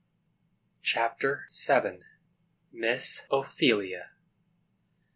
CHAPTER 0.81 1.45
VII. 1.51 1.99
MISS 2.71 3.21
OPHELIA. 3.29 4.13